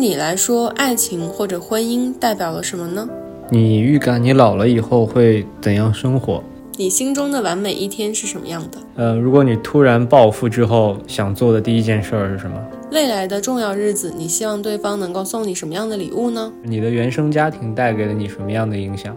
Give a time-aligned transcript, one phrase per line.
[0.00, 3.06] 你来说，爱情或者婚姻代表了什么呢？
[3.50, 6.42] 你预感你老了以后会怎样生活？
[6.78, 8.78] 你心中的完美一天是什么样的？
[8.96, 12.56] 呃，如果你突然暴富之后，想做的第一件事儿是什么？
[12.90, 16.50] 未来的重要日子，你希望对方能够送你什么样的礼物呢？
[16.62, 19.14] 你的原生家庭带给了你什么样的影响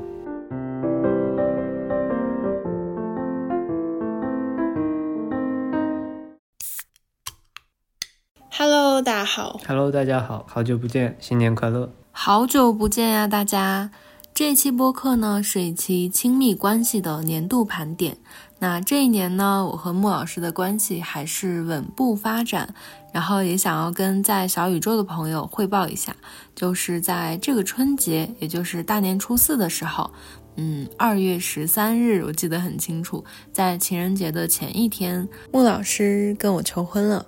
[9.35, 9.59] 好。
[9.67, 11.91] Hello，大家好，好久不见，新年快乐！
[12.11, 13.89] 好久不见呀，大家。
[14.31, 18.17] 这期播客呢是一期亲密关系的年度盘点。
[18.59, 22.75] 那这一年呢，我和穆老师的关系还是稳步发展。
[23.11, 26.15] 然后也想要跟在小宇宙的朋友汇报一下，
[26.53, 30.11] 就是在这个春节，也就是大年初四的时候，
[30.57, 37.25] 嗯，二月十三日，我记得很清楚，在情人节的前一天，穆老师跟我求婚了。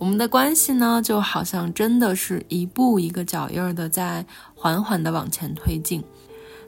[0.00, 6.02] 我们的关系呢，就好像真的是一步一个脚印儿的在缓缓的往前推进。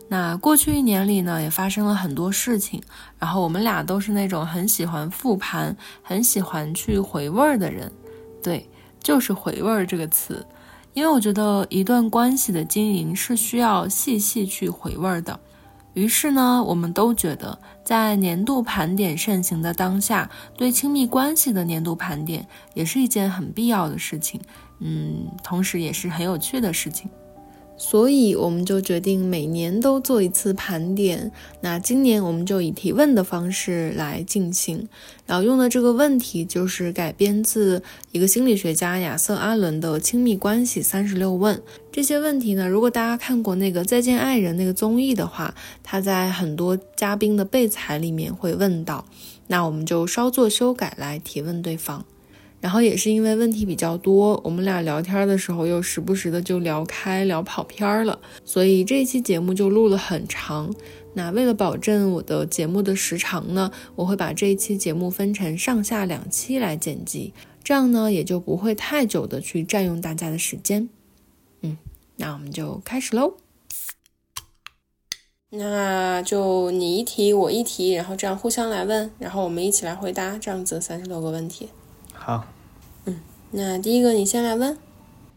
[0.06, 2.83] 那过去一年里呢，也发生了很多事情。
[3.19, 7.91] 然后我们俩都是那种很喜欢复盘、很喜欢去回味儿的人。
[8.42, 8.69] 对，
[9.03, 10.44] 就是回味儿这个词，
[10.92, 15.41] 因为我觉得一段关系的经营是需要细细去回味儿的。
[15.94, 24.41] 于是呢，我们都觉得，在年度盘点盛行的当下，对亲密关系的年度盘点也是一件很必要的事情，
[24.78, 27.10] 嗯，同时也是很有趣的事情。
[27.84, 31.33] 所以我们就决定每年都做一次盘点。
[31.62, 34.88] 那今年我们就以提问的方式来进行，
[35.27, 41.56] 然后用的这个问题就是改编自一个心理学家亚瑟·阿伦的《亲密关系三十六问》。
[41.91, 49.05] 这些问题呢，如果大家看过那个《再见爱人》那个综艺的话，他在很多嘉宾的备采里面会问到。
[49.48, 52.05] 那我们就稍作修改来提问对方。
[52.62, 60.72] 然后也是因为问题比较多，我们俩聊天的时候又时不时的就聊开聊跑偏了，所以这一期节目就录了很长。
[61.14, 70.88] 那为了保证我的节目的时长呢，我会把这一期节目分成上下两期来剪辑，这样呢也就不会太久的去占用大家的时间。
[71.62, 71.76] 嗯，
[72.19, 73.34] 那我们就开始喽。
[75.50, 81.69] 那就你一题我一题，然后这样互相来问，然后我们一起来回答，这样子三十六个问题。
[82.25, 82.44] 好，
[83.06, 83.19] 嗯，
[83.50, 84.78] 那第一个你先来问，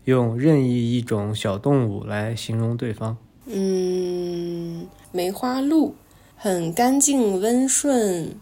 [0.03, 3.17] 用任意一种小动物来形容对方。
[3.47, 5.95] 嗯，梅花鹿，
[6.35, 8.35] 很干净温顺，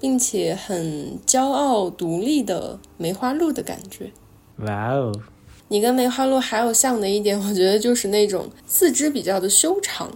[0.00, 4.12] 并且很骄傲独立的梅花鹿的感觉。
[4.58, 5.12] 哇哦，
[5.66, 10.08] 你跟梅花鹿还有像的一点，我觉得就是那种四肢比较的修长。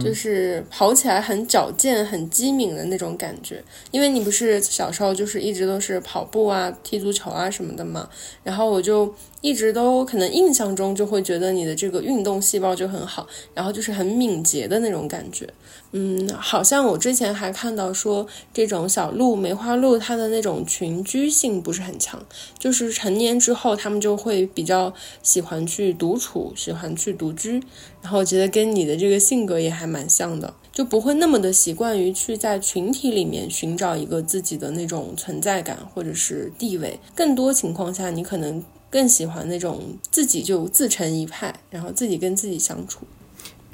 [0.00, 8.08] 就是跑起来很矫健、很机敏的那种感觉，因为你不是小时候就是一直都是跑步啊、踢足球啊什么的嘛，
[8.42, 9.14] 然后我就。
[9.42, 13.24] 一直都可能印象中就会觉得你的这个运动细胞就很好，
[13.54, 15.48] 然后就是很敏捷的那种感觉。
[15.92, 22.20] 嗯，好像我之前还看到说，这种小鹿、梅花鹿它的那种群居性不是很强，
[22.58, 24.92] 就是成年之后它们就会比较
[25.22, 27.62] 喜欢去独处，喜欢去独居。
[28.02, 37.00] 然后觉得跟你的这个性格也还蛮像的，就不会那么的习惯于去在群体里面寻找一个自己的那种存在感或者是地位。
[37.14, 38.62] 更多情况下，你可能。
[38.88, 43.00] 更喜欢那种自己就自成一派，然后自己跟自己相处。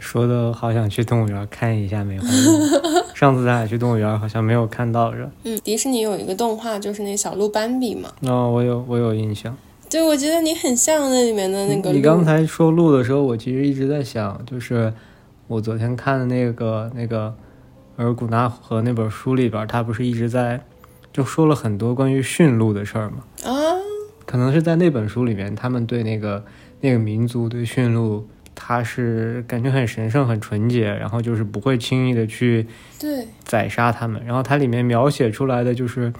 [0.03, 3.05] 说的好想去动物园看一下梅花鹿。
[3.15, 5.31] 上次咱俩去动物园好像没有看到是吧？
[5.45, 8.11] 嗯，迪士尼有一个动画，就是那小鹿斑比嘛。
[8.23, 9.57] 哦，我有我有印象。
[9.89, 11.93] 对，我觉得你很像那里面的那个。
[11.93, 14.93] 你刚才说鹿的时候，我其实一直在想，就是
[15.47, 17.33] 我昨天看的那个那个
[17.97, 20.61] 尔古纳河那本书里边，他不是一直在
[21.13, 23.19] 就说了很多关于驯鹿的事儿吗？
[23.45, 23.53] 啊。
[24.25, 26.43] 可能是在那本书里面，他们对那个
[26.81, 28.27] 那个民族对驯鹿，
[28.73, 32.67] 他是感觉很神圣、很纯洁，然后就是不会轻易的去
[32.99, 34.23] 对宰杀它们。
[34.25, 36.11] 然后它里面描写出来的就是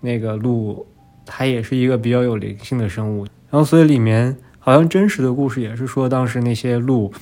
[0.00, 0.86] 那个鹿，
[1.26, 3.26] 它也是一个比较有灵性的生物。
[3.50, 7.12] 然后所以里面好像真实的故事也是说，当时那些鹿，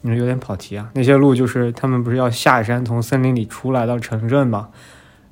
[0.00, 4.68] 你说有点跑题啊，那些鹿就是他们不是要下山从森林里出来到城镇嘛，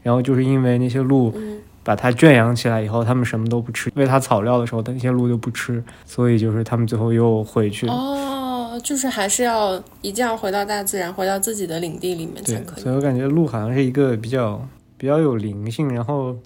[0.03, 1.35] 然后就是因为那些鹿。
[1.85, 7.87] 把它圈养起来以后，他们什么都不吃，喂它草料的时候，那些鹿就不吃，所以就是他们最后又回去。
[7.87, 8.38] 哦，
[8.81, 12.83] 就是还是要一定要回到大自然，回到自己的领地里面才可以。
[12.83, 14.61] 所以我感觉鹿好像是一个比较
[14.97, 16.37] 比较有灵性，然后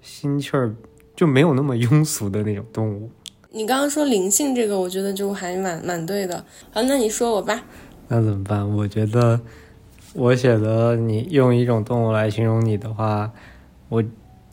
[0.00, 0.74] 心气儿
[1.14, 3.10] 就没有那么庸俗的那种动物。
[3.50, 6.44] 你刚刚说灵性这个，我觉得就还蛮蛮对的。
[6.72, 7.62] 好，那你说我吧。
[8.08, 8.68] 那怎么办？
[8.76, 9.40] 我觉得
[10.14, 13.30] 我写的你用一种动物来形容你的话，
[13.88, 14.04] 我。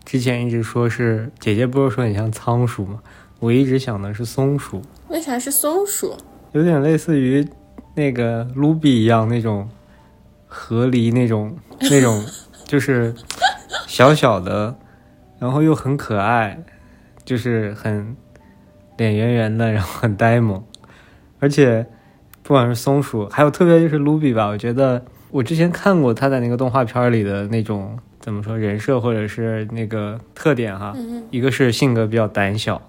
[0.05, 3.01] 之前一直说是姐姐，不是说你像仓鼠吗？
[3.41, 6.15] 我一直想的是松鼠，为啥是松鼠？
[6.53, 7.47] 有点类似于
[7.95, 9.69] 那个卢比一样那种
[10.47, 12.23] 河狸那种那种，
[12.65, 13.13] 就是
[13.85, 14.75] 小小的，
[15.39, 16.57] 然后又很可爱，
[17.25, 18.15] 就是很
[18.97, 20.63] 脸圆圆的，然后很呆萌，
[21.39, 21.85] 而且
[22.43, 30.95] 不管是松鼠，还有特别就是卢比吧，我觉得我之前看过他在那个动画片里的那种怎么说人设或者是那个特点哈，
[31.29, 32.81] 一个是性格比较胆小，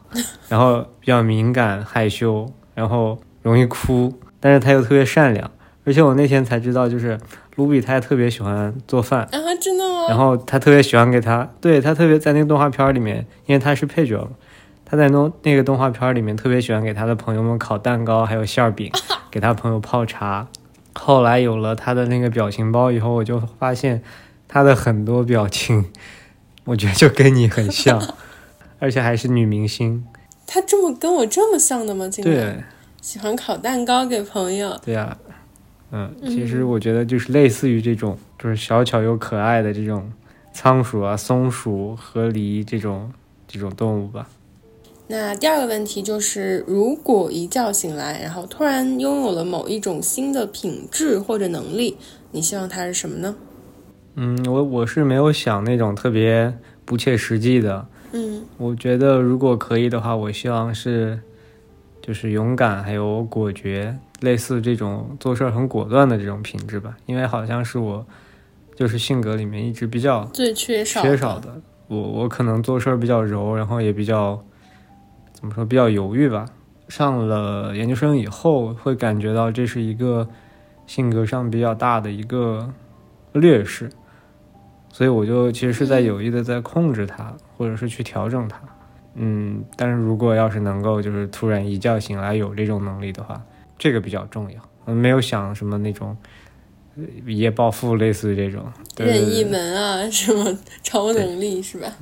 [0.49, 3.19] 然后比较敏感害羞，然后
[3.49, 5.51] 容易哭，但是他又特别善良，
[5.85, 7.19] 而且我那天才知道，就是
[7.57, 10.07] 卢比他也特别喜欢做饭，啊，真的吗？
[10.09, 14.31] 然后他特别喜欢给他，对他特别在那个动画片里面，因为他是配角嘛，
[14.85, 18.93] 他在那那个动画片里面特别喜欢给他的朋友们烤蛋糕，还有馅饼，
[19.31, 20.47] 给他朋友泡茶。
[20.95, 24.03] 后来有了他的那个表情包以后，我就发现
[24.47, 25.87] 他的很多表情，
[26.65, 28.03] 我觉得就跟你很像，
[28.81, 30.05] 而且还是女明星。
[30.47, 32.09] 他这么跟我这么像的吗？
[32.11, 32.65] 今天对
[33.01, 34.79] 喜欢烤蛋糕给朋友。
[34.85, 35.17] 对呀、
[35.91, 40.11] 嗯，其实我觉得就是类似于这种，就是小巧又可爱的这种
[40.53, 43.11] 仓鼠啊、松鼠、河狸这种
[43.47, 44.29] 这种动物吧。
[45.11, 51.97] 那第二个问题就是，如果一觉醒来，然后突然拥有了某一种新的品质或者能力，
[52.33, 53.35] 你希望它是什么呢？
[54.17, 56.53] 嗯，我我是没有想那种特别
[56.85, 57.87] 不切实际的。
[58.13, 61.21] 嗯我觉得如果可以的话，我希望是
[62.09, 66.97] 就是勇敢还有果决，类似这种做事儿很果断的这种品质吧。
[67.05, 68.03] 因为好像是我
[68.75, 71.61] 就是性格里面一直比较最缺少缺少的。
[71.87, 74.43] 我我可能做事儿比较柔，然后也比较
[75.35, 76.47] 怎么说比较犹豫吧。
[76.89, 80.27] 上了研究生以后，会感觉到这是一个
[80.87, 82.73] 性格上比较大的一个
[83.35, 83.91] 劣势，
[84.89, 88.59] 所以我就其实是在有意的在控制它，或者是去调整它。
[89.19, 93.43] 嗯，但是如果要是能够就是突然一觉醒来有这种能力的话，
[93.77, 94.61] 这个比较重要。
[94.87, 96.17] 嗯，没有想什么那种
[96.97, 98.65] 呃一夜暴富类似这种
[98.97, 101.93] 任意门啊， 什么超能力是吧？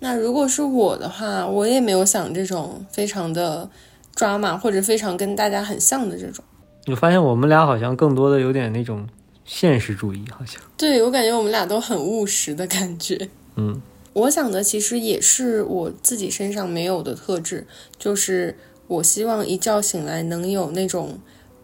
[0.00, 3.70] 那如果是我的话，我也没有想这种非常的
[4.14, 6.44] 抓马或者非常跟大家很像的这种。
[6.86, 9.08] 你发现我们俩好像更多的有点那种
[9.46, 13.28] 现实主义，好像，对我感觉我们俩都很务实的感觉。
[13.56, 13.80] 嗯
[14.14, 17.66] 我想的其实也是我自己身上没有的特质，
[17.98, 18.56] 就是
[18.86, 21.18] 我希望一觉醒来能有那种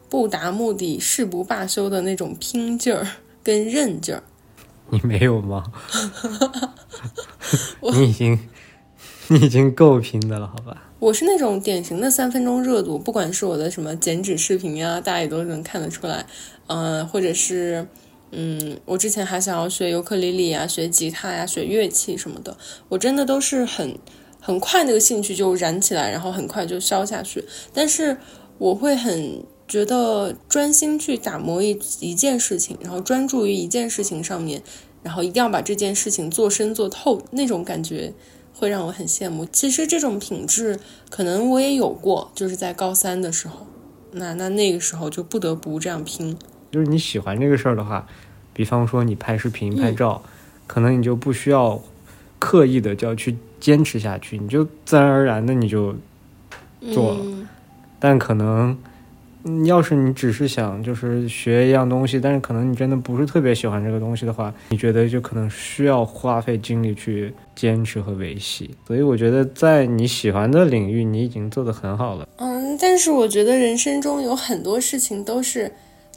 [0.08, 3.06] 不达目的誓不罢休的那种拼劲儿
[3.43, 4.23] 跟韧劲儿。
[4.91, 5.64] 你没有吗？
[7.81, 8.38] 我你已经，
[9.29, 10.82] 你已经够拼的了，好吧？
[10.99, 16.26] 我是那种典型的三分钟热度，不管是我的什么减脂视频呀，大家也都能看得出来，
[16.67, 17.87] 嗯、或者是，
[18.32, 22.56] 嗯，我之前还想要学尤克里里啊、学吉他呀、学乐器什么的，
[22.88, 23.99] 我真的都是很
[24.41, 27.44] 很快那个兴趣就燃起来，然后很快就消下去。
[27.75, 28.17] 但是
[28.59, 34.62] 我会很觉得专心去打磨一一件事情，然后专注于一件事情上面，
[35.03, 38.12] 然后一定要把这件事情做深做透，那种感觉
[38.55, 39.44] 会让我很羡慕。
[39.47, 40.79] 其实这种品质
[41.09, 43.67] 可能我也有过，就是在高三的时候，
[44.12, 46.37] 那那那个时候就不得不这样拼。
[46.70, 48.06] 就是你喜欢这个事儿的话，
[48.52, 50.22] 比方说你拍视频、拍照，
[50.67, 51.81] 可能你就不需要
[52.39, 55.94] 刻意的就要去坚持下去，你就自然而然的你就
[56.93, 57.48] 做了嗯
[57.98, 58.74] 但可能，
[59.44, 68.70] 嗯要是你只是想就是学一样东西，但是可能你真的不是特别喜欢这个东西的话，你觉得就可能需要花费精力去坚持和维系。
[68.86, 72.27] 所以我觉得在你喜欢的领域，你已经做得很好了。
[72.36, 75.70] 嗯，但是我觉得人生中有很多事情都是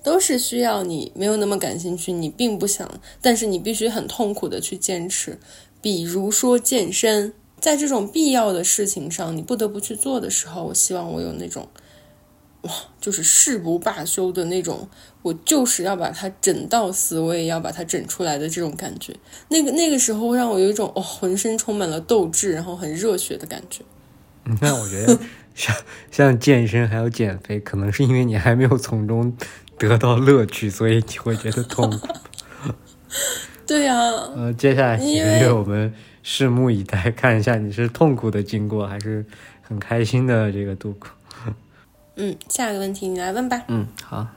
[0.04, 2.88] 都是需要你没有那么感兴趣，你并不想，
[3.22, 5.40] 但是你必须很痛苦的去坚持。
[5.82, 11.68] 比如说健身，在这种必要的事情上，你不得不去做的时候，我希望我有那种，
[12.62, 14.88] 哇，就是誓不罢休的那种，
[15.22, 19.14] 我就是要把它整到死，我也要把它整出来的这种感觉。
[19.50, 23.82] 那个那个时候让我有一种哦，浑身充满了斗志，然后很热血的感觉。
[24.46, 25.18] 你看，我觉得
[25.56, 25.76] 像
[26.12, 29.36] 像健身还有减肥，可能是因为你还没有从中
[29.88, 32.08] 得到乐趣，所以你会觉得痛苦。
[33.68, 33.96] 对呀、
[34.36, 39.26] 呃，接下来几个月我们拭目以待，看一下你是痛苦的经过，还是
[39.62, 41.10] 很开心的这个度过。
[42.18, 43.64] 嗯，下一个问题你来问吧。
[43.70, 44.28] 嗯，好，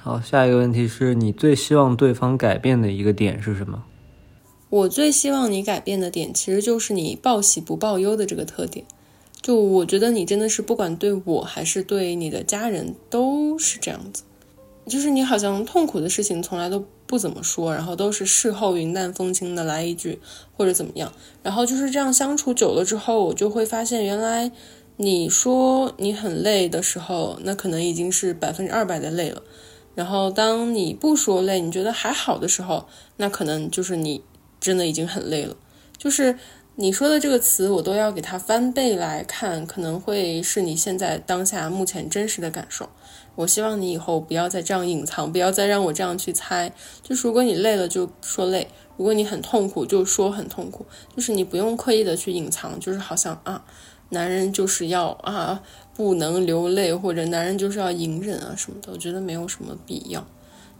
[0.00, 3.84] 好，下一个问题是你最希望对方改变的一个点是什么？
[4.70, 8.84] 我最希望你改变的点，其实就是你报喜不报忧的这个特点。
[9.40, 14.24] 就我觉得你真的是不管对我还是对你的家人都是这样子。
[14.86, 20.18] 就是你好像痛苦的事情从来都不怎么说，然后都是事后云淡风轻的来一句
[20.56, 21.12] 或者怎么样，
[21.42, 24.50] 然后就是这样相处久了之后，我就会发现原来
[24.96, 29.42] 你说你很累的时候，那可能已经是百分之二百的累了，
[29.94, 32.86] 然后当你不说累，你觉得还好的时候，
[33.16, 34.22] 那可能就是你
[34.60, 35.56] 真的已经很累了，
[35.98, 36.38] 就是
[36.76, 42.88] 你说的这个词，我都要给它翻倍来看，可能会是你现在当下目前真实的感受。
[43.36, 46.72] 我希望你以后不要再这样隐藏，不要再让我这样去猜。
[47.00, 48.66] 就是如果你累了就说累，
[48.96, 53.64] 如果你很痛苦就说很痛苦，就是你不用刻意的去隐藏，就是好像啊，
[54.08, 55.62] 男人就是要啊
[55.94, 60.26] 不能流泪，或者男人就是要隐忍啊什么的，我觉得没有什么必要。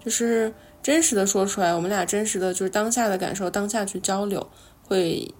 [0.05, 4.45] 就是真实的说出来，我们俩真实的就是当下的感受，当下去交流
[4.83, 5.33] 会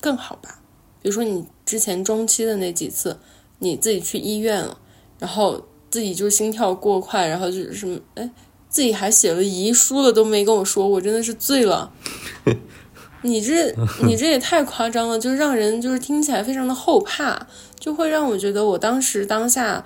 [0.00, 0.60] 更好吧。
[1.02, 3.18] 比如说你之前中期的那几次，
[3.58, 4.78] 你自己去医院了，
[5.18, 5.64] 然后。
[5.90, 8.30] 自己就心跳过快，然后就是什么，哎，
[8.68, 11.90] 自己还写了遗书了，都没跟我说，我真的是醉了。
[13.24, 13.74] 你这
[14.04, 17.46] 你这也太夸张了，就让人就是听起来非常的后怕，
[17.80, 19.82] 就会让我觉得我当时当下，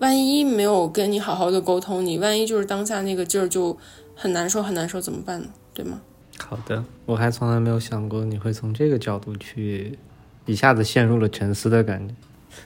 [0.00, 3.78] 万一没有跟你好好的沟通，你万一就是当下那个劲儿就
[4.16, 5.46] 很难受很难受，怎么办呢？
[5.72, 6.00] 对吗？
[6.42, 9.96] 好的，我还从来没有想过你会从这个角度去，
[10.46, 12.14] 一下子陷入了沉思的感觉。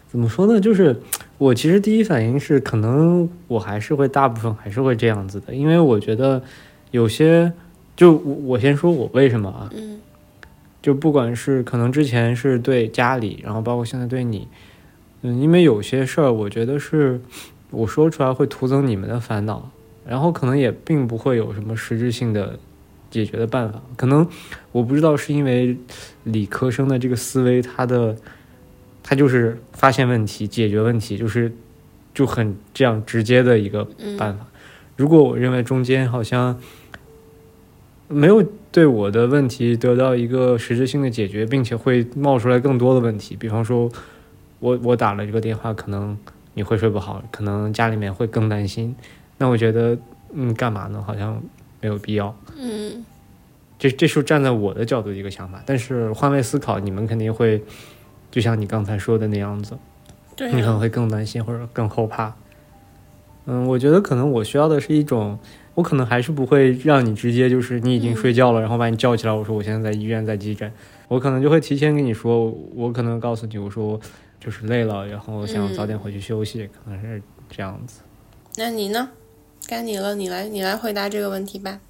[0.08, 0.58] 怎么说呢？
[0.58, 0.96] 就是
[1.36, 6.42] 我其实第一反应是，可能我还是会大部分还是会这样子的，因为我觉得
[6.92, 7.52] 有些，
[7.94, 10.00] 就我我先说我为什么啊，嗯，
[10.80, 14.48] 就不管是可能之前是对家里，然后包括现在对你，
[15.20, 17.20] 嗯，因为有些事儿，我觉得是
[17.70, 19.70] 我说出来会徒增你们的烦恼，
[20.06, 22.58] 然后可能也并不会有什么实质性的
[23.14, 24.28] 解决的办法，可能
[24.72, 25.76] 我不知道是因为
[26.24, 28.16] 理科生的这个思维，他的。
[29.06, 31.52] 他就是发现问题、解决问题，就是
[32.14, 34.46] 就很这样直接的一个办法。
[34.96, 36.58] 如果我认为中间好像
[38.08, 38.42] 没有
[38.72, 43.90] 对我的问题得到一个实质性的解决，并且会冒出来更多的问题，比方说，
[44.58, 46.16] 我我打了这个电话，可能
[46.54, 48.96] 你会睡不好，可能家里面会更担心。
[49.36, 49.98] 那我觉得，
[50.32, 51.04] 嗯，干嘛呢？
[51.06, 51.42] 好像
[51.84, 52.34] 没有必要。
[52.58, 53.04] 嗯，
[53.78, 55.62] 这这是站在我的角度的一个想法。
[55.66, 57.62] 但是换位思考，你们肯定会。
[58.30, 59.78] 就像你刚才说的那样子，
[60.34, 62.34] 对，你可能会更担心或者更后怕。
[63.44, 65.38] 嗯，我觉得可能我需要的是一种，
[65.76, 70.68] 我可能还是不会让你直接就是你已经睡觉了，然后把你叫起来，我说我现在在医院在急诊，
[71.06, 74.00] 我可能就会提前跟你说，我可能告诉你，我说
[74.40, 78.00] 就是累了，然后想早点回去休息，可能是这样子。
[78.56, 79.08] 那你呢？
[79.66, 81.80] 该你了，你来，你来回答这个问题吧。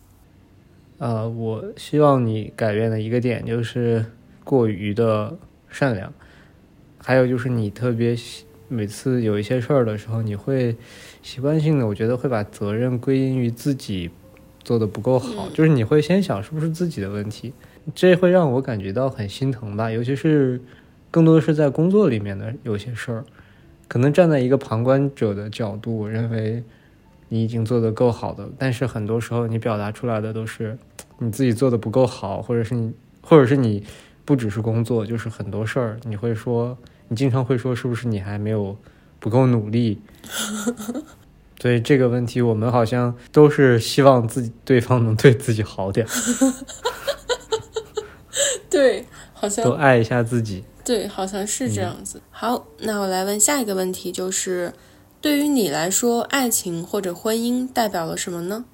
[0.98, 4.04] 呃，我希望你改变的一个点就是
[4.44, 5.36] 过于的
[5.68, 6.12] 善良。
[6.98, 8.16] 还有就是你特别
[8.68, 10.76] 每次有一些事儿的时候，你会
[11.22, 14.10] 习惯性的，我觉得会把责任归因于自己
[14.62, 17.52] 做的不够好，就是你会先想是不是自己的问题，
[17.94, 19.90] 这会让我感觉到很心疼吧。
[19.90, 20.60] 尤其是
[21.10, 23.24] 更多的是在工作里面的有些事儿，
[23.86, 26.62] 可能站在一个旁观者的角度，我认为
[27.34, 30.78] 你已经做得够好的，但是很多时候你表达出来的都是
[31.18, 33.82] 你自己做的不够好，或者是你，或者是你
[34.24, 36.78] 不只是工作，就是很多事儿，你会说。
[37.08, 38.76] 你经常会说，是不是你还没有
[39.18, 40.00] 不够努力？
[41.60, 46.06] 所以这个问题，我们好像都是希望自己对方能对自己好点。
[48.70, 50.62] 对，好像都爱一下自己。
[50.84, 52.22] 对，好像是这样子。
[52.30, 54.72] 好，那我来问下一个问题，就是
[55.24, 58.66] 对于你来说，爱情或者婚姻代表了什么呢？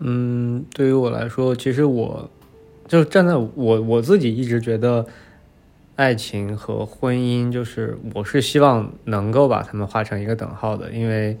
[0.00, 2.28] 嗯，对于我来说，其实我
[2.86, 5.06] 就站在我我自己一直觉得。
[5.94, 11.36] 爱情和婚姻，就是我是希望能够把它们画成一个等号的，因为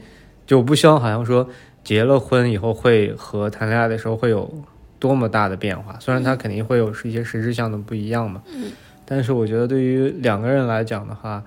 [0.46, 1.48] 就不希望好像说
[1.82, 4.62] 结了婚以后会和谈恋爱的时候会有
[5.00, 5.98] 多么大的变化。
[5.98, 8.70] 虽然它肯定会有是一些实质上的不一样嘛，嗯，
[9.06, 11.42] 但是我觉得对于两个人来讲的话，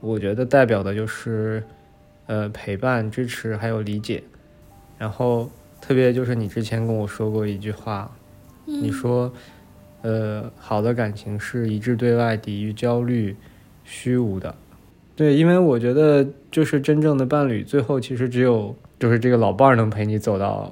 [0.00, 1.64] 我觉得代表的就是
[2.26, 4.22] 呃陪伴、支持还有理解。
[4.98, 5.50] 然后
[5.80, 8.10] 特别就是你之前跟我说过一句话，
[8.64, 9.32] 你说。
[10.06, 13.34] 呃，好的感情是一致对外，抵御焦虑、
[13.84, 14.54] 虚无的。
[15.16, 20.70] 对，因为我觉得就是真正的伴侣，最后其实只有就是这个老伴儿能陪你走到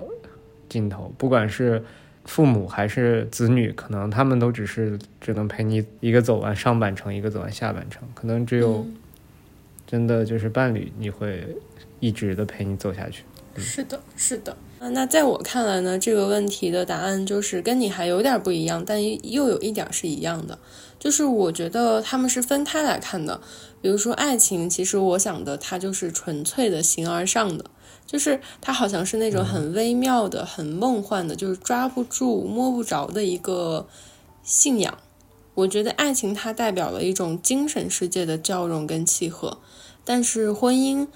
[0.69, 1.11] 尽头。
[1.17, 1.83] 不管是
[2.27, 8.07] 父母还是子女，可能他们都只是只能陪你一个走完上半程，一个走完下半程。
[8.13, 8.87] 可能只有
[9.93, 11.47] 真的就是伴侣，你会
[12.01, 13.25] 一直的陪你走下去。
[13.59, 14.57] 是的，是的。
[14.81, 20.59] 那在我看来呢，这个问题的答案就是跟你还有点不一样，但又有一点是一样的。
[20.99, 23.39] 就是我觉得他们是分开来看的。
[23.83, 27.67] 比如说爱情，其实我想的它就是纯粹的形而上的，
[28.07, 33.87] 就是它好像是那种很微妙的、很梦幻的，就是抓不住、摸不着的一个
[34.43, 34.97] 信仰。
[35.55, 39.59] 我觉得爱情它代表了一种精神世界的交融跟契合，
[40.05, 41.07] 但是婚姻，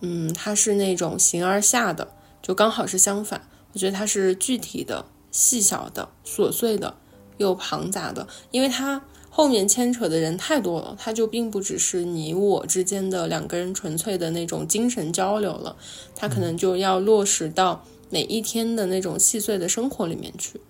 [0.00, 2.08] 嗯，它是那种形而下的，
[2.42, 3.48] 就刚好是相反。
[3.72, 6.94] 我觉得它是具体的、细小的、琐碎的，
[7.36, 9.02] 又庞杂的，因为它。
[9.30, 15.76] 后面牵扯的人太多了，它就并不只是你我之间的两个人纯粹的那种精神交流了，
[16.16, 20.60] 它可能就要落实到每一天的那种细碎的生活里面去。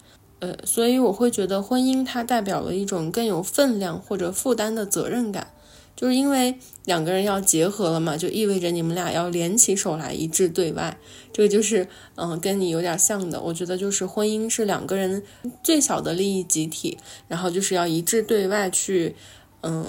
[0.40, 5.50] 呃，所以我会觉得婚姻它代表了一种更有分量或者负担的责任感。
[5.98, 10.96] 就是因为两个人要结合了嘛，就意味着你们俩要联起手来一致对外。
[11.32, 13.40] 这个就是，嗯，跟你有点像的。
[13.40, 15.20] 我觉得就是婚姻是两个人
[15.60, 19.16] 最小的利益集体，然后就是要一致对外去，
[19.62, 19.84] 嗯，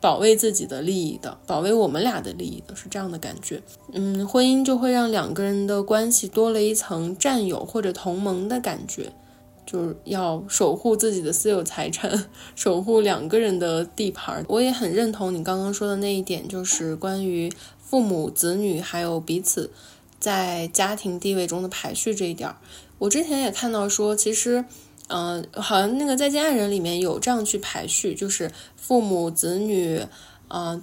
[0.00, 3.60] 保卫自己的利益的，保卫我们俩的利益的，是这样的感觉。
[3.92, 9.12] 嗯，婚姻就会让两个人的关系多了一层战友或者同盟的感觉。
[9.64, 14.44] 就是要守护自己的私有财产， 守护两个人的地盘。
[14.48, 19.70] 我也很认同你刚刚说的那一点，就是关于父母、子女还有彼此
[20.18, 22.54] 在家庭地位中的排序这一点。
[22.98, 24.64] 我之前也看到说，其实，
[25.08, 30.00] 嗯，好像那个《再见爱人》里面有这样去排序，就是父母、子女、
[30.48, 30.80] 啊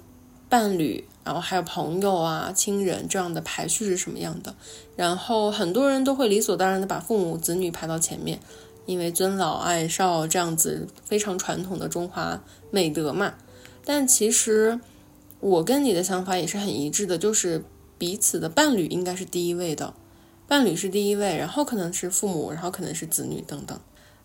[0.48, 4.54] 伴侣，然后还有朋友啊、亲人这样的排序是什么样的。
[4.96, 8.40] 然后很多人都会理所当然的把父母、子女排到前面。
[8.90, 12.42] 因为尊老爱少这样子非常传统的中华
[12.72, 13.34] 美德嘛，
[13.84, 14.80] 但其实
[15.38, 17.62] 我跟你的想法也是很一致的，就是
[17.96, 19.94] 彼此的伴侣应该是第一位的，
[20.48, 23.78] 伴侣是第一位，然后可能是父母，然后可能是子女等等，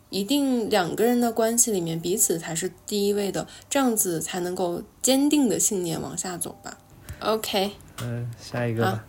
[0.10, 6.79] 一定两个人的关系里面彼此才是第一位的，这样子才能够坚定的信念往下走吧。
[7.19, 7.69] OK，
[8.01, 9.00] 嗯，下一个，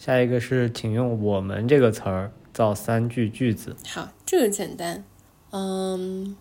[0.00, 2.32] 下一个是请用“我们”这个词儿。
[2.54, 5.04] 造三句句子，好，这个简单。
[5.50, 6.36] 嗯，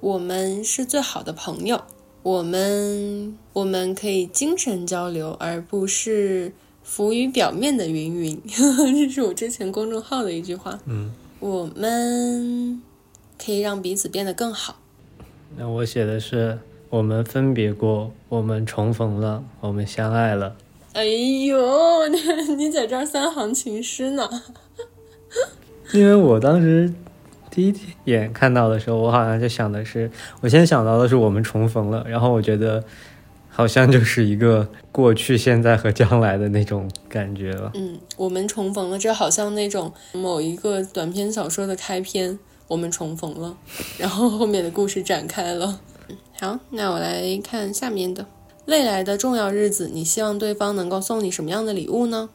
[0.00, 1.82] 我们是最好的朋友，
[2.22, 6.52] 我们我们可以精神交流，而不是
[6.84, 8.40] 浮于表面的云云。
[8.46, 10.78] 这是我之前公众号的一句话。
[10.86, 12.80] 嗯，我们
[13.36, 14.76] 可以让彼此变得更好。
[15.56, 20.56] 那我写的是：我们分别过，我们重逢了，我们相爱了。
[20.92, 22.18] 哎呦，你
[22.54, 24.28] 你在这儿三行情诗呢？
[25.92, 26.92] 因为我当时
[27.50, 27.74] 第一
[28.04, 30.10] 眼看到的时候，我好像就想的是，
[30.42, 32.84] 我先想到的是我们重逢了，然后我觉得
[33.48, 37.72] 好像就是一个过去、现在和将来的那种感觉了。
[37.74, 43.56] 嗯，我们重逢了，这好像那种某一个短篇小说的开篇，我们重逢了，
[43.96, 45.80] 然后后面的故事展开了。
[46.38, 48.26] 好，那我来看下面的，
[48.66, 52.28] 未来的重要日子，你希望对方能够送你什么样的礼物呢？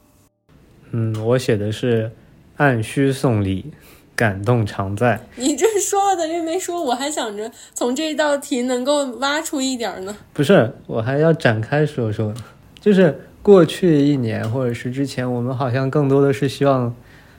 [0.91, 2.11] 嗯，我写的是。
[2.57, 3.71] 按需送礼，
[4.15, 5.19] 感动常在。
[5.37, 10.15] 你这说了等于没说，我还想着从这道题能够挖出一点呢。
[10.33, 12.33] 不是，我还要展开说说。
[12.79, 16.93] 就是过去一年，或者是之前，我们好像更多的是希望，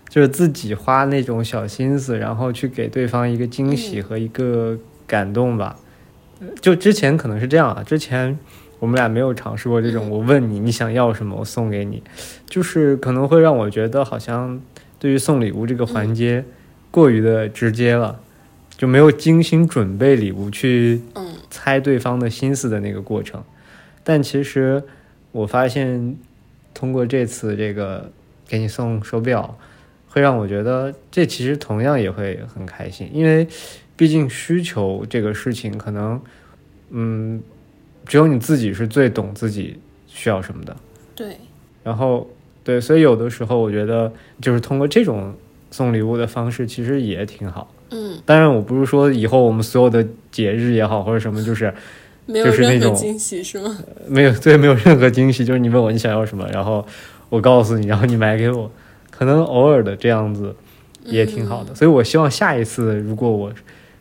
[0.08, 5.76] 就是自己花那种小心思，然后去给对方一个惊喜和一个感动吧。
[6.60, 8.38] 就之前可能是这样啊，之前
[8.80, 10.10] 我们俩没有尝试过这种。
[10.10, 12.02] 我问你，你想要什么，我送给你，
[12.46, 14.60] 就是可能会让我觉得好像。
[15.04, 16.42] 对于送礼物这个环节，
[16.90, 18.18] 过于的直接了，
[18.74, 20.98] 就没有精心准备礼物去
[21.50, 23.44] 猜对方的心思的那个过程。
[24.02, 24.82] 但其实
[25.30, 26.16] 我发现，
[26.72, 28.10] 通过这次这个
[28.48, 29.58] 给你送手表，
[30.08, 33.46] 会让我觉得这其实同样也会很开心，因为
[33.96, 36.18] 毕竟需求这个事情，可能
[36.88, 37.42] 嗯，
[38.06, 40.74] 只有你自己是最懂自己需要什么的。
[41.14, 41.36] 对，
[41.82, 42.26] 然后。
[42.64, 45.32] 对，所以有的时候我觉得，就是通过这种
[45.70, 47.70] 送礼物的方式，其实也挺好。
[47.90, 51.72] 嗯，当然，我不是说以后我们所有的节日也好，或者什么，就是
[52.26, 53.78] 就是那种惊喜是吗？
[54.08, 56.84] 没有，对，没有任何惊喜，就是你问我你想要什么，然后
[57.28, 58.70] 我告诉你，然后你买给我，
[59.10, 60.56] 可能偶尔的这样子
[61.04, 61.74] 也挺好的。
[61.74, 63.52] 所以我希望下一次如果我。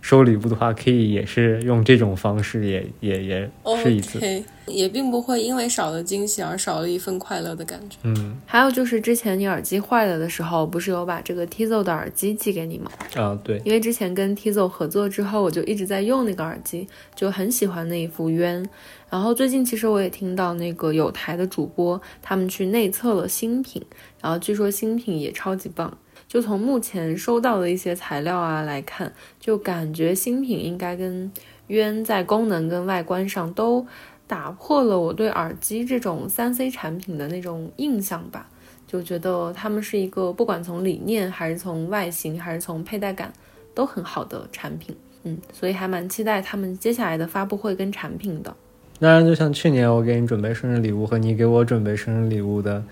[0.04, 3.50] 收礼物的话，可以也是用这种方式，也也也
[3.82, 4.20] 试一次，
[4.66, 7.96] 也并不会因为少了惊喜而少了一份快乐的感觉。
[8.04, 12.92] 嗯，还有就是之前你耳机坏了的时候，不是有把这个 Tizo 的耳机寄给你吗？
[13.16, 16.86] 啊，对，因为之前跟 Tizo 合作之后，我就一直在用那个耳机，
[17.16, 18.70] 就很喜欢那一副冤。
[19.10, 23.82] 然后最近其实我也听到那个有台的主播他们去内测了新品，
[24.22, 25.98] 然后据说新品也超级棒。
[26.34, 31.32] 就从目前收到的一些材料啊来看，就感觉新品应该跟
[31.68, 33.86] 渊在功能跟外观上都
[34.26, 38.50] 打破了我对耳机这种三 C 产品的那种印象吧。
[38.88, 43.32] 就觉得他们是一个不管从理念还是从外形还是从佩戴感
[43.76, 44.96] 都很好的产品。
[45.22, 48.52] 嗯，所以还蛮期待他们接下来的发布会跟产品的。
[49.00, 52.84] 当然，就像去年我给你准备生日礼物和你给我准备生日礼物的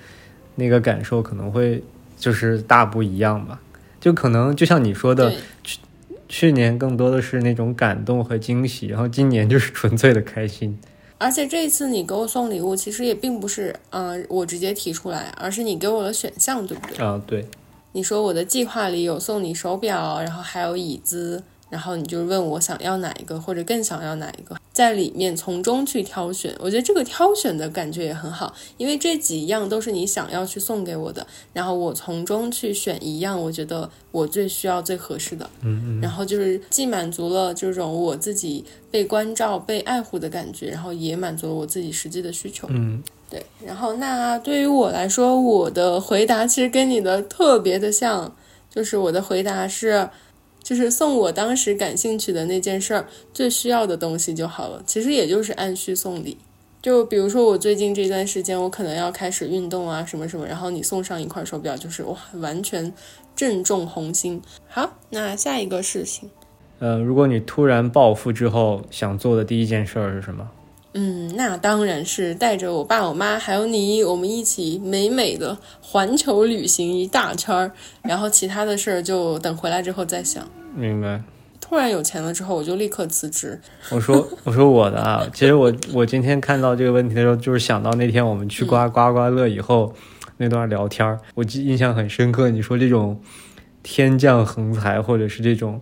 [0.53, 1.83] 那个感受，可能会
[2.21, 3.59] 就是大不一样吧。
[3.99, 5.79] 就可能就像你说的，去
[6.29, 10.79] 去年更多的是那种感动和惊喜，然后今年就是纯粹的开心。
[11.17, 17.05] 而且这一次你给我送礼物，其实也并不是嗯我直接提出来，而是你给我的选项，对不对？
[17.05, 17.45] 啊，对。
[17.93, 21.43] 你说我的计划里有送你手表，然后还有椅子。
[21.71, 26.53] 然后你就问我想要哪一个，或者更想要哪一个，在里面从中去挑选。
[26.59, 35.49] 我觉得这个挑选的感觉也很好，因为这几样都是你想要去送给我的，然后我从中去选一样，我觉得我最需要、最合适的。
[35.61, 36.01] 嗯嗯。
[36.01, 42.67] 然后就是既满足了这种我自己被关照、被爱护的感觉，然后也满足了我自己实际的需求。
[42.69, 43.41] 嗯，对。
[43.65, 48.35] 然后那对于我来说，我的回答其实跟你的特别的像，
[48.69, 50.09] 就是我的回答是。
[50.63, 54.81] 就是送我当时感兴趣的那件事儿最需要的东西就好了。
[54.85, 56.37] 其实也就是按需送礼。
[56.81, 62.91] 就比如说我最近这段时间，我可能要开始运动啊，什么什么，然后你送上一块手表，就是哇，完全
[63.35, 64.41] 正中红心。
[64.67, 66.29] 好，那下一个事情，
[66.79, 70.49] 呃，如果你突然暴富之后想做的第一件事儿是什么？
[70.93, 80.45] 嗯，那当然是带着我爸、我妈还有你，我们一起美美的环球旅行一大圈儿，然后其他的事儿就等回来之后再想。
[80.75, 81.21] 明白。
[81.61, 83.57] 突然有钱了之后，我就立刻辞职。
[83.91, 89.93] 我说，我说我的啊，其实我我今天看到这个问题的时候，就是想到那天我们去刮刮刮乐以后
[90.35, 92.49] 那段聊天儿，我记印象很深刻。
[92.49, 93.21] 你说这种
[93.81, 95.79] 天降横财，或者是这种，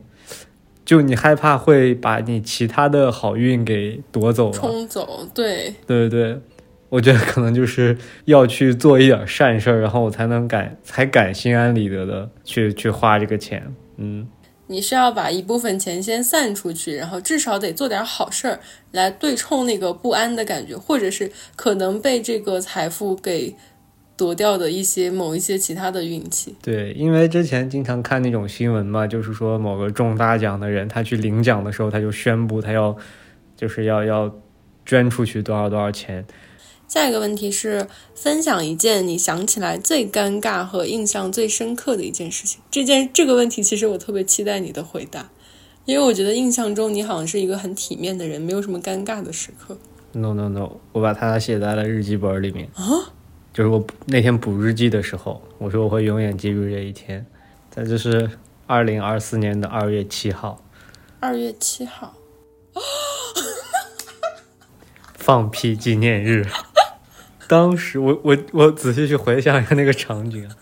[0.90, 5.20] 就你害怕会把你其他的好运给夺走了，冲走。
[5.36, 6.42] 对，对对对，
[6.90, 13.72] 我觉得可能就是要去做一点善事儿，然后我才能敢才敢心安理得的去去花这个钱。
[13.98, 14.28] 嗯。
[14.66, 18.60] 你是要把一部分钱先散出去，然后至少得做点好事儿
[18.92, 23.56] 来对冲那个不安的感觉，或者是可能被这个财富给
[24.20, 26.54] 夺掉的一些某一些其他的运气。
[26.62, 32.94] 对，因为之前经常看那种新闻嘛，就是说某个中大奖的人，他去领奖的时候，他就宣布他要
[33.56, 34.30] 就是要要
[34.86, 36.26] 捐出去多少多少钱。
[36.90, 42.60] 下一个问题是分享一件你想起来最尴尬和印象最深刻的一件事情。
[42.70, 45.30] 这件这个问题其实我特别期待你的回答，
[45.86, 49.78] 因为我觉得印象中你好像是一个很体面的人，没有什么尴尬的时刻。
[50.12, 53.14] No no no，我把它写在了日记本里面啊，
[53.60, 57.26] 就是我那天补日记的时候，我说我会永远记住这一天。
[57.70, 58.30] 再就是
[58.66, 60.64] 二零二四年的二月七号，
[61.20, 62.16] 二月七号，
[65.16, 66.48] 放屁纪念日。
[67.50, 70.56] 当时我我我仔细去回想一下那个场景啊，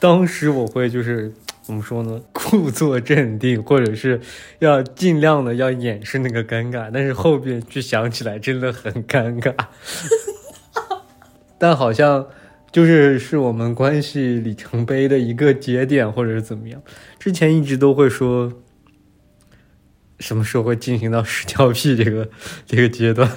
[0.00, 4.20] 当时我会就是怎么说呢，故作镇定，或者是
[4.58, 9.54] 要尽量的要掩饰那个尴尬，但是后边去想起来真的很尴尬，
[11.62, 12.26] 但好像
[12.72, 16.82] 就是是我们关系里程碑的一个节点，或者是怎么样。
[17.20, 18.52] 之前一直都会说，
[20.18, 22.28] 什么时候会进行到屎尿屁这个
[22.66, 23.30] 这个阶段？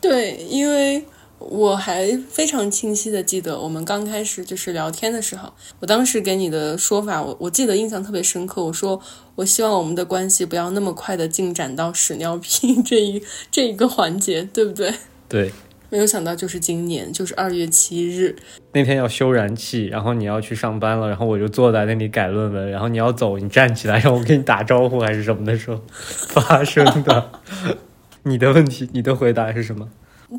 [0.00, 1.04] 对，因为。
[1.40, 8.64] 我还非常清晰的记得，我们刚开始就是聊天的时候，我当时给你的说法，我我记得印象特别深刻。
[8.64, 9.00] 我说，
[9.36, 14.92] 我希望我们的关系不要那么快的进展到屎尿屁这一这一个环节，对不对？
[15.28, 15.52] 对。
[15.90, 18.36] 没有想到就是今年，就是二月七日
[18.72, 27.30] 那天要修燃气，然后你要去上班了，然后我就坐在那里改论文，然后你要走，你站起来让我给你打招呼还是什么的时候发生的。
[28.24, 29.88] 你的问题，你的回答是什么？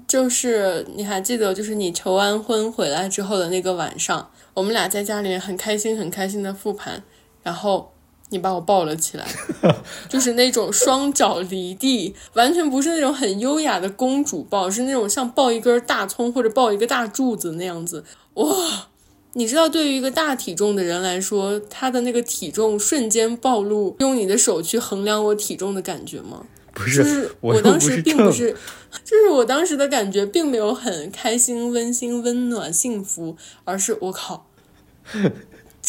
[0.07, 7.01] 就是你还记得，就是你求完婚回来之后的那个晚上，我们俩在家里面很开心、很开心的复盘，
[7.41, 7.91] 然后
[8.29, 9.27] 你把我抱了起来，
[10.07, 18.03] 就是那种双脚离地，完全不是那种很优雅的公主抱，是那种像抱一根大葱或者抱一个大柱子那样子。
[18.35, 18.87] 哇，
[19.33, 26.45] 你知道，对于一个大体重的人来说，他的那个体重瞬间暴露，用你的手去衡量我体重的感觉吗？
[26.71, 28.55] 不是，我当时并不是，
[29.03, 34.45] 就是我当时的感觉并没有很开心、温馨、温暖、幸福，而是我靠，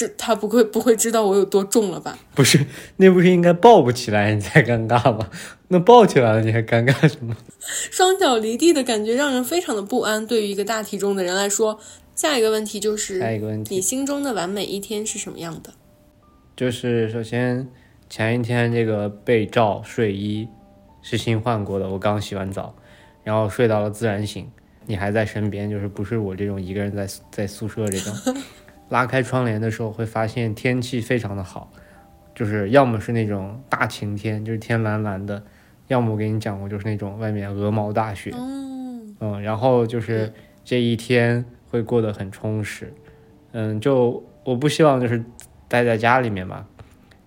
[0.00, 2.18] 这他不会不会知道我有多重了吧？
[2.34, 2.64] 不是，
[2.96, 5.28] 那不是应该抱不起来你才尴尬吗？
[5.68, 7.36] 那抱起来了你还尴尬什么？
[7.60, 10.26] 双脚离地的感觉让人非常的不安。
[10.26, 11.78] 对于一个大体重的人来说，
[12.14, 15.74] 下一个问题就是，下一个问题，你心中的完美一天是什么样的？
[16.56, 17.68] 就是首先
[18.08, 20.48] 前一天这个被罩睡衣。
[21.02, 22.74] 是新换过的，我刚洗完澡，
[23.24, 24.46] 然后睡到了自然醒，
[24.84, 28.14] 你还在身边，就是不是我这种一个人在在宿舍这种，
[28.90, 31.72] 拉开窗帘的时候，会发现天气非常的好，
[32.34, 35.42] 就是要么是那种大晴天，就是天蓝蓝的，
[35.88, 38.30] 要么我给你讲过，就是那种外面鹅毛大雪。
[38.34, 40.32] 嗯嗯，然后就是
[40.64, 42.92] 这一天会过得很充实。
[43.52, 45.22] 嗯，就我不希望就是
[45.68, 46.66] 待在家里面吧，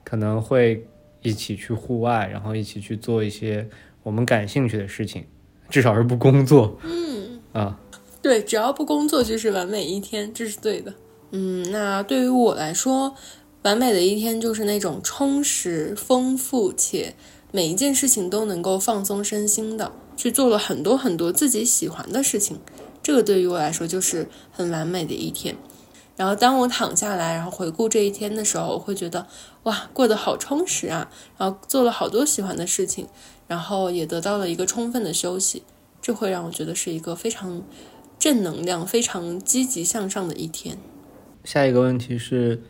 [0.03, 0.85] 可能会
[1.21, 3.67] 一起去户外，然后一起去做一些
[4.01, 5.25] 我们感兴趣的事情，
[5.69, 6.77] 至少是不工作。
[6.83, 7.79] 嗯，啊，
[8.21, 10.93] 对，只要不工作就是完美一天，这是对的。
[11.35, 13.15] 嗯，那对于我来说，
[13.63, 17.15] 完美的一天就是那种充实、丰富且
[17.51, 22.59] 每一件事情都能够放松身心的，去做了很多很多自己喜欢的事情。
[23.01, 25.57] 这个对于我来说就是很完美的一天。
[26.15, 29.25] 然后当我躺下来，然后回顾这一天的时候，我会觉得
[29.63, 31.09] 哇，过得好充实啊！
[31.39, 33.07] 然后做了好多喜欢的事情，
[33.47, 35.63] 然后也得到了一个充分的休息，
[35.99, 37.63] 这会让我觉得是一个非常
[38.19, 40.77] 正能量、非常积极向上的一天。
[41.43, 42.61] 下一个问题是，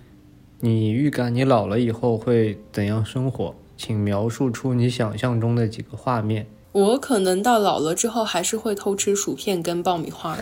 [0.59, 3.55] 你预感你老了以后会怎样生活？
[3.75, 6.47] 请描述出你想象中的几个画面。
[6.71, 10.37] 我可能到老了之后还是会偷吃薯片跟爆米花，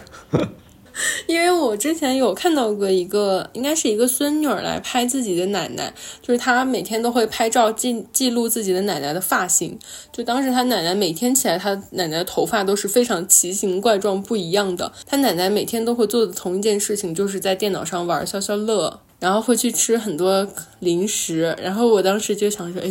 [1.27, 9.77] 因为我之前有看到过一个，应该是一个孙女儿来拍自己的奶奶，就是她每天都会拍照记记录自己的奶奶的发型。
[10.11, 14.91] 就当时她奶奶每天起来，她奶奶的头发都是非常奇形怪状不一样的。
[15.05, 18.99] 她奶奶每天都会做的同一件事情，就是在电脑上玩消消乐。
[19.21, 20.45] 然后会去吃很多
[20.79, 22.89] 零食，然后我当时就想说，哎，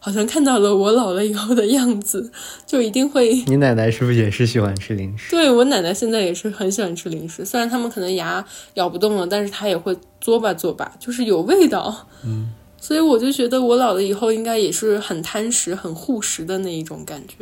[0.00, 2.32] 好像看到了我老了以后的样子，
[2.66, 3.32] 就一定会。
[3.46, 5.30] 你奶奶是不是也是喜欢吃零食？
[5.30, 12.08] 对我奶奶现在也是很喜欢吃零食，虽然他们可能牙咬不动了，但是她也会嘬吧嘬吧，就是有味道。
[12.24, 17.36] 嗯， 所以我就觉得我老了以后应该也是很贪食、很护食的那一种感觉。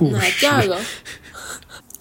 [0.00, 0.76] 那护食第二个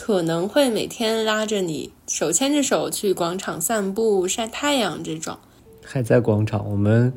[0.05, 5.37] 可能会每天拉着你手牵着手去广场散步、晒太阳这种。
[5.81, 7.13] 还在广场，我们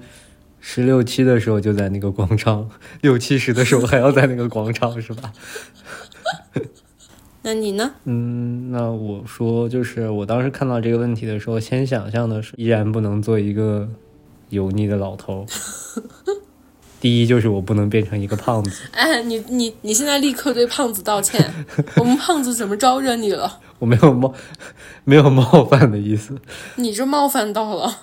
[0.61, 2.71] 十六七的时候就在那个广场，
[3.03, 5.33] 六七十的时候还要在那个广场，是吧？
[7.43, 7.93] 那你呢？
[8.05, 13.89] 嗯，那我说就是我当时看到这个问题的时候，先想象的是依然不能做一个
[14.51, 15.45] 油腻的老头。
[17.07, 21.41] 第一就是我不能变成一个胖子， 哎，你你你现在立刻对胖子道歉，
[21.99, 23.61] 我们胖子怎么招惹你了？
[23.79, 24.35] 我没有冒
[25.05, 26.37] 没有冒犯的意思。
[26.75, 27.97] 你这冒犯到了。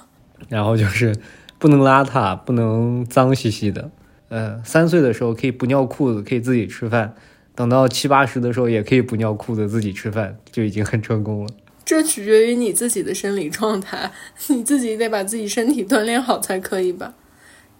[0.48, 1.13] 然后就是
[1.60, 3.92] 不能邋遢，不能脏兮兮的。
[4.30, 7.10] 呃，三岁的时候可以不尿裤子，可以自己吃饭；
[7.54, 11.50] 等到七八十的时候也可以不尿裤子自己吃饭，就已经很成功了。
[11.84, 14.10] 这取决于你自己的生理状态，
[14.48, 17.13] 你自己得把自己身体锻炼好才可以吧。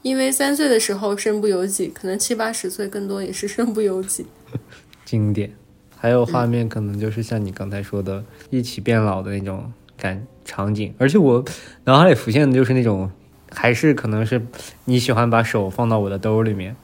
[0.04, 4.28] 因为三岁的时候身不由己，可能七八十岁更多也是身不由己。
[5.04, 5.52] 经典，
[5.98, 10.94] 还有画面可能就是像你刚才说的，一起变老的那种感场景。
[10.98, 11.44] 而且我
[11.86, 13.10] 脑海里浮现的就是那种，
[13.50, 14.46] 还是可能是
[14.86, 16.76] 你喜欢把手放到我的兜里面，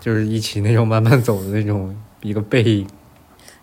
[0.00, 2.88] 就是一起那种慢慢走的那种一个背影。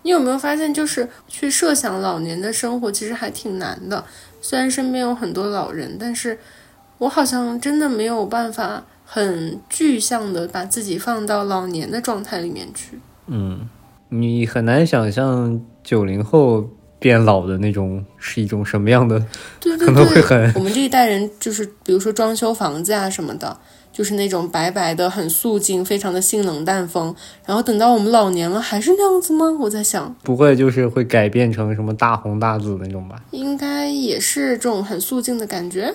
[0.03, 4.05] 你有没有发现，就是去设想老年的生活，其实还挺难的。
[4.41, 6.37] 虽然身边有很多老人，但是
[7.03, 12.97] 我好像真的没有办法很具象的把自己放到老年的状态里面去。
[13.27, 13.67] 嗯，
[14.07, 16.65] 你很难想象九零后
[16.99, 19.19] 变老的那种是一种什么样的，
[19.59, 23.57] 对对可能会对，很我们这一代人就是，比如说装修房子啊什么的，
[23.91, 27.13] 就是那种白白的、很素净、非常的性冷淡风。
[27.45, 29.45] 然后等到我们老年了，还是那样子吗？
[29.59, 33.21] 我在想，不会就是会改变成什么大红大紫那种吧？
[33.31, 35.93] 应该也是这种很素净的感觉。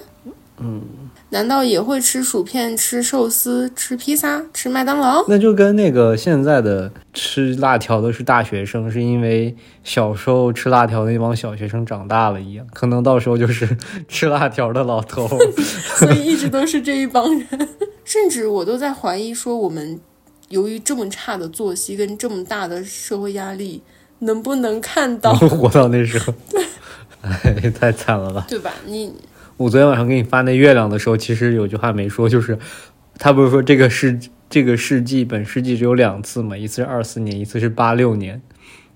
[0.60, 0.82] 嗯，
[1.30, 5.24] 难道也会吃薯片、吃寿司、吃披萨、吃麦当劳？
[5.28, 13.76] 那就跟那个现在的吃辣条的是大学生，是因为小时候吃辣条的那帮小学生长大了一样，可能到时候就是
[14.08, 15.28] 吃辣条的老头。
[15.96, 17.46] 所以一直都是这一帮人。
[18.04, 20.00] 甚至我都在怀疑说，我们
[20.48, 23.82] 由于这么差的作息跟这么大的社会压力，
[24.20, 26.32] 能不能看到， 活到那时候，
[27.20, 28.46] 哎，太惨了吧！
[28.48, 28.72] 对吧？
[28.86, 29.12] 你
[29.58, 32.56] 我昨天晚上给你发那月亮的时候，其实有句话没说，就是
[33.18, 34.16] 他不是说这个世
[34.48, 38.40] 这个世纪本世纪只有两次嘛，一次是二四年，一次是八六年，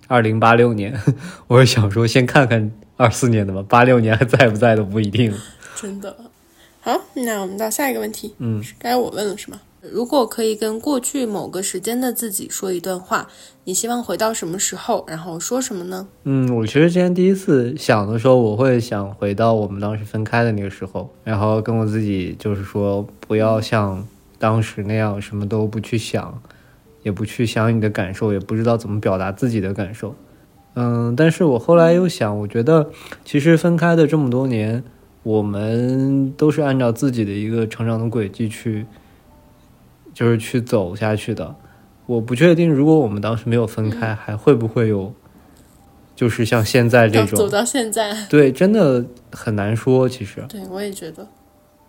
[0.07, 0.97] 二零八六年。
[1.49, 5.35] 我是想说，先看看二四年的吧，八六年还在不在都不一定。
[5.75, 6.17] 真的
[6.81, 9.61] 好，那我们到下一个问题，嗯，该我问了是吗？
[9.91, 13.27] 如果可以跟过去某个时间的自己说一段话，
[13.65, 15.05] 你希望回到什么时候？
[15.09, 16.07] 然后说什么呢？
[16.23, 24.07] 嗯，我其实之前第一次想的时候，我会想回到我们当时分开的那个时候，然后跟我自己就是说，不要像
[24.39, 26.41] 当时那样什么都不去想，
[27.03, 30.15] 也不去想你的感受，也不知道怎么表达自己的感受。
[30.75, 32.89] 嗯，但是我后来又想，我觉得
[33.25, 34.85] 其实分开的这么多年，
[35.25, 38.87] 我们都是按照自己的一个成长的轨迹去，
[40.13, 41.55] 就是去走下去的。
[42.07, 45.15] 我不确定，如果我们当时没有分开，还会不会有，
[46.17, 50.09] 就是像现在这种走到现在，对，真的很难说。
[50.09, 51.27] 其实，对我也觉得，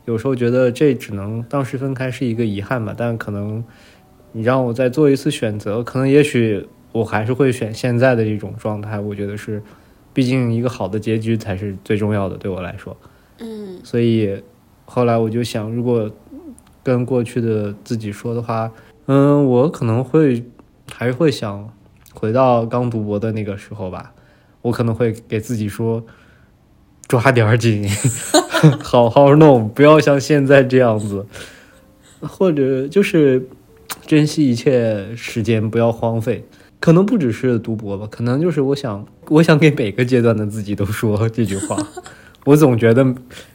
[0.06, 2.94] 有时候觉得这只能当时分开是一个遗憾吧。
[2.96, 3.64] 但可能
[4.32, 9.00] 你让我再做一次选择，可能也许我还是会选现在的这种状态。
[9.00, 9.62] 我觉得是，
[10.14, 12.96] 毕竟一个好的结局才是最重要的，对我来说。
[13.40, 14.42] 嗯，所以
[14.86, 16.10] 后来我就想，如果
[16.84, 18.72] 跟过去的自己说的话。
[19.06, 20.44] 嗯，我可能会
[20.94, 21.70] 还是会想
[22.14, 24.14] 回到刚读博的那个时候吧。
[24.62, 26.02] 我可能会给自己说，
[27.08, 27.86] 抓点儿紧，
[28.82, 31.26] 好好弄，不要像现在这样子，
[32.22, 33.46] 或者就是
[34.06, 36.46] 珍惜一切时间，不要荒废。
[36.80, 41.78] 可能不只是读博吧，可能就是我想，我想给每个阶段的自己都说这句话。
[42.46, 43.06] 我总觉得，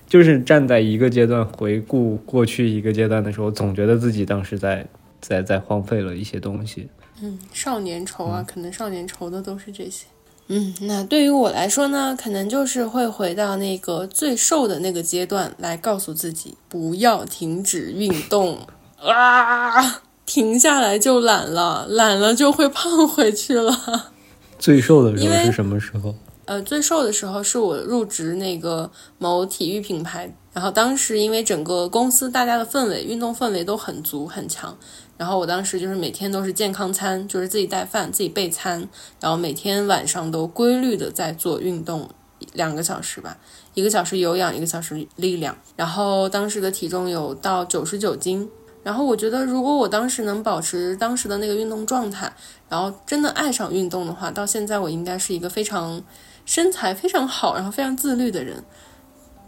[0.06, 4.86] 就是站在一个阶段回顾过去一个阶段的时候，总觉得自己当时在。
[5.20, 6.88] 在在荒废了一些东西，
[7.20, 10.06] 嗯，少年愁啊，可能少年愁的都是这些，
[10.46, 18.60] 嗯，那对于我来说呢，可能就是会回到那个最瘦的那个阶段，来告诉自己不要停止运动
[19.02, 24.12] 啊，停下来就懒了，懒了就会胖回去了。
[24.56, 26.14] 最瘦的时候是什么时候？
[26.48, 34.74] 呃，最瘦的时候是我入职那个某体育品牌，然后当时因为整个公司大家的氛围，运动氛围都很足很强。
[35.18, 38.88] 然后我当时就是每天都是健康餐，就是自己带饭、自己备餐，
[39.20, 42.08] 然后每天晚上都规律的在做运动，
[42.54, 43.36] 两个小时吧，
[43.74, 45.54] 一个小时有氧，一个小时力量。
[45.76, 48.48] 然后当时的体重有到九十九斤。
[48.82, 52.32] 然后我觉得，如果我当时能保持当时的那个运动状态，
[52.70, 56.00] 然后真的爱上运动的话，到现在我应该是一个非常
[56.48, 58.64] 身材非常好，然后非常自律的人。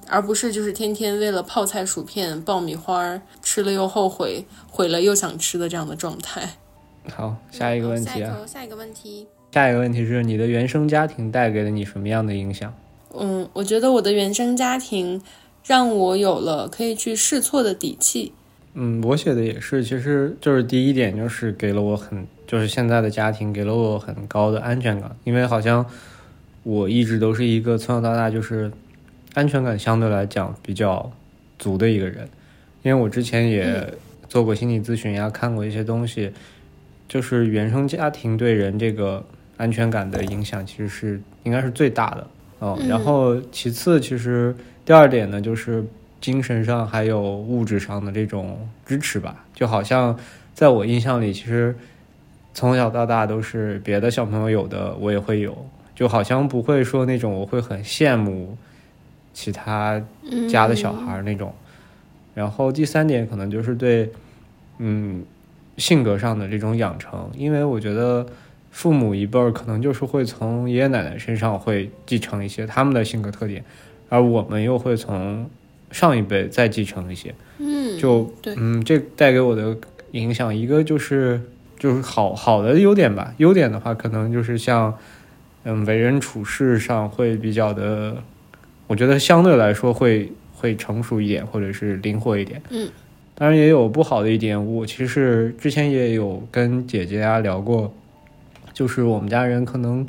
[0.06, 6.56] 而不是就是天天为了泡菜、薯片、爆米花吃了又后悔，毁了又想吃的这样的状态。
[7.14, 12.74] 好，下一个问题啊，下一个问题，下一个问题是你的原生家庭带给了你什么样的影响？
[13.14, 15.22] 嗯，我觉得我的原生家庭
[15.64, 18.34] 让我有了可以去试错的底气。
[18.74, 25.84] 嗯，我写的也是，其实就是第一点就是给了我很，就是现在的家庭给了我很高的安全感，因为好像
[26.62, 28.70] 我一直都是一个从小到大就是。
[29.34, 31.08] 安全感相对来讲比较
[31.56, 32.28] 足的一个人，
[32.82, 33.94] 因为我之前也
[34.28, 36.32] 做过心理咨询呀，看过一些东西，
[37.06, 39.24] 就是原生家庭对人这个
[39.56, 42.26] 安全感的影响其实是应该是最大的
[42.58, 42.76] 哦。
[42.88, 44.52] 然后其次，其实
[44.84, 45.84] 第二点呢，就是
[46.20, 49.44] 精神上还有物质上的这种支持吧。
[49.54, 50.18] 就好像
[50.52, 51.72] 在我印象里，其实
[52.52, 55.56] 从小到大都是别的小朋友有的，我也会有，
[56.00, 58.56] 就好像不会说那种我会很羡慕。
[59.32, 60.02] 其他
[60.50, 61.54] 家的小孩那种，
[62.34, 64.10] 然后第三点可能就是对，
[64.78, 65.22] 嗯，
[65.76, 68.26] 性格上的这种养成，因为我觉得
[68.72, 73.64] 父母一辈儿可能就是会从爷爷奶奶身上会继承一些他们的性格特点，
[74.08, 75.48] 而我们又会从
[75.92, 79.76] 上一辈再继承一些，嗯，就嗯，这带给我的
[80.10, 81.40] 影响一个就是
[81.78, 84.92] 就是好好的优点吧，优点的话可能就是像
[85.64, 88.16] 嗯为人处事上会比较的。
[88.86, 92.60] 我觉得相对来说会会成熟一点，或者是灵活一点。
[92.70, 92.88] 嗯，
[93.36, 94.66] 当然也有不好的一点。
[94.74, 97.94] 我其实之前也有跟姐姐啊聊过，
[98.72, 100.04] 就是我们家人可能，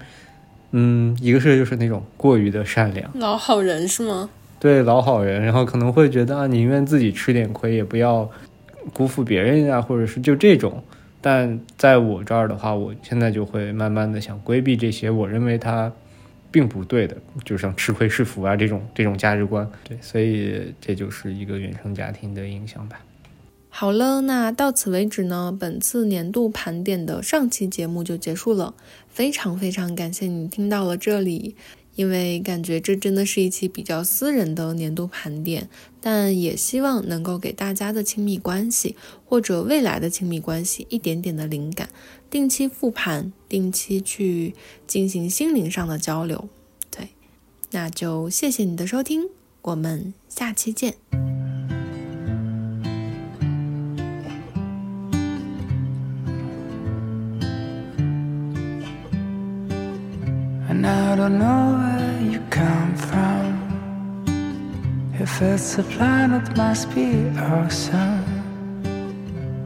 [0.71, 4.29] 嗯，一个是就是那种过于的善良，老好人是吗？
[4.59, 8.27] 对，老好人，然后可能会觉得啊，宁愿自己吃点亏，也不要
[8.93, 10.83] 辜负别人啊，或者是就这种。
[11.21, 15.91] 但在我这儿的话，我现在就会慢慢的想规避这些，我认为它。
[16.53, 22.99] 并不对的，就像吃亏是福啊这种这种价值观，对，所以这就是一个原生家庭的影响吧。
[23.69, 28.73] 好了，那到此为止呢，本次年度盘点的上期节目就结束了。
[29.07, 31.55] 非常非常感谢你听到了这里，
[31.95, 35.69] 因为感觉这真的是一期比较私人的年度盘点，
[35.99, 41.89] 但也希望能够给大家的亲密关系或者未来的亲密关系一点点的灵感。
[42.29, 44.55] 定期复盘，定期去
[44.87, 46.47] 进行心灵上的交流，
[46.89, 47.09] 对，
[47.71, 49.27] 那就谢谢你的收听，
[49.61, 51.40] 我们下期见。
[61.21, 63.49] don't know where you come from.
[65.19, 68.23] If it's a planet, must be our sun.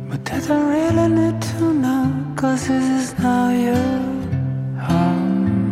[0.09, 3.87] But I don't really need to know, cause this is now your
[4.87, 5.71] home.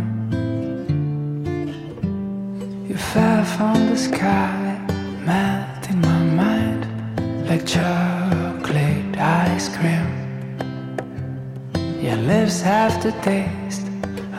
[2.87, 4.79] You fell from the sky,
[5.25, 6.81] melt in my mind
[7.49, 10.07] like chocolate ice cream.
[12.01, 13.62] Your lips have to taste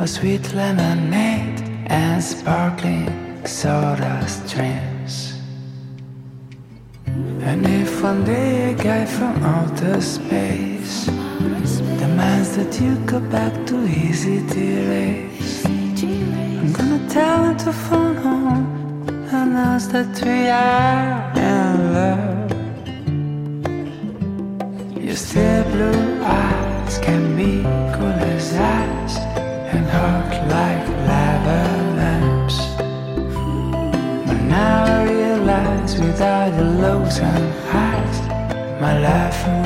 [0.00, 5.34] a sweet lemonade and sparkling soda streams.
[7.06, 13.86] And if one day a guy from outer space demands that you go back to
[13.86, 21.63] easy delays, I'm gonna tell him to phone home and ask that we are.
[37.14, 38.28] sunrise,
[38.80, 39.63] my life.